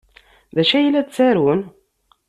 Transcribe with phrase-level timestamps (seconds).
[0.55, 1.61] D acu ay la ttarun?